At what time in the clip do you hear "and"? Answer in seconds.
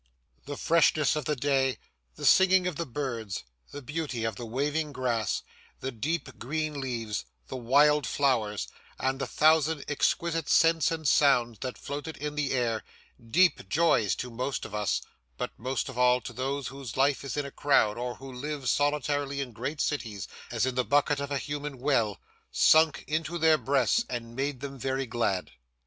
8.97-9.21, 10.89-11.07, 24.09-24.35